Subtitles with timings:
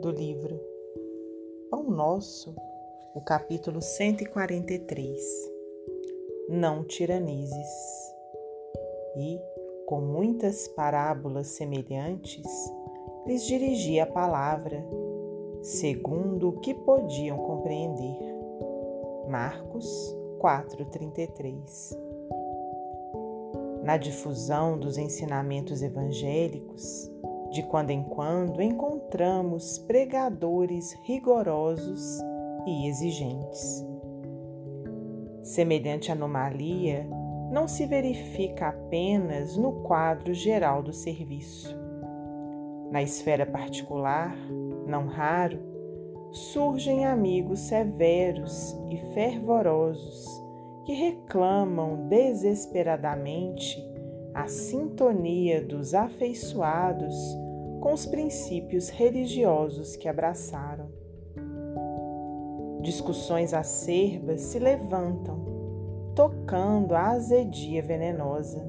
[0.00, 0.58] do livro
[1.70, 2.56] Pão Nosso,
[3.14, 5.20] o capítulo 143.
[6.48, 7.68] Não tiranizes.
[9.14, 9.38] E,
[9.86, 12.46] com muitas parábolas semelhantes,
[13.26, 14.82] lhes dirigia a palavra,
[15.60, 18.18] segundo o que podiam compreender.
[19.28, 21.94] Marcos 4:33.
[23.82, 27.10] Na difusão dos ensinamentos evangélicos,
[27.50, 32.20] de quando em quando encontramos pregadores rigorosos
[32.66, 33.84] e exigentes.
[35.42, 37.08] Semelhante anomalia
[37.50, 41.76] não se verifica apenas no quadro geral do serviço.
[42.90, 44.36] Na esfera particular,
[44.86, 45.58] não raro,
[46.30, 50.26] surgem amigos severos e fervorosos
[50.84, 53.76] que reclamam desesperadamente
[54.34, 57.14] a sintonia dos afeiçoados
[57.80, 60.88] com os princípios religiosos que abraçaram.
[62.82, 68.64] Discussões acerbas se levantam, tocando a azedia venenosa.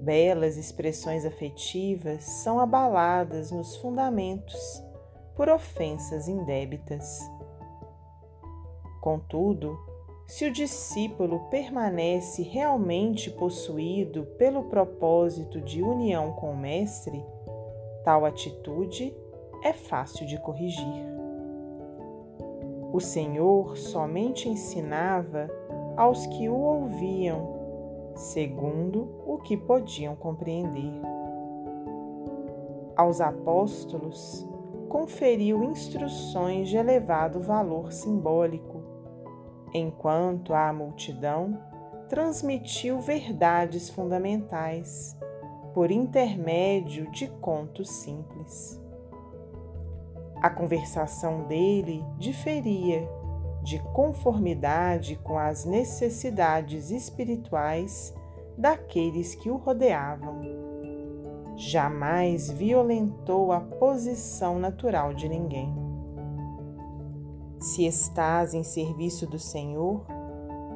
[0.00, 4.60] Belas expressões afetivas são abaladas nos fundamentos
[5.36, 7.20] por ofensas indébitas.
[9.00, 9.78] Contudo,
[10.32, 17.22] se o discípulo permanece realmente possuído pelo propósito de união com o Mestre,
[18.02, 19.14] tal atitude
[19.62, 21.04] é fácil de corrigir.
[22.94, 25.50] O Senhor somente ensinava
[25.98, 30.94] aos que o ouviam, segundo o que podiam compreender.
[32.96, 34.48] Aos apóstolos,
[34.88, 38.81] conferiu instruções de elevado valor simbólico
[39.74, 41.58] enquanto à multidão
[42.08, 45.16] transmitiu verdades fundamentais
[45.72, 48.80] por intermédio de contos simples.
[50.42, 53.08] A conversação dele diferia
[53.62, 58.12] de conformidade com as necessidades espirituais
[58.58, 60.40] daqueles que o rodeavam.
[61.56, 65.81] Jamais violentou a posição natural de ninguém.
[67.62, 70.04] Se estás em serviço do Senhor,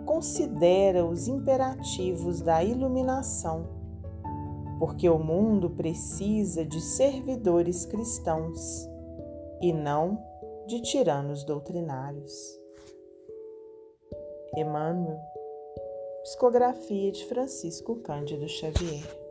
[0.06, 3.66] considera os imperativos da iluminação,
[4.78, 8.88] porque o mundo precisa de servidores cristãos
[9.60, 10.16] e não
[10.69, 12.32] de tiranos doutrinários.
[14.56, 15.19] Emmanuel,
[16.22, 19.25] Psicografia de Francisco Cândido Xavier.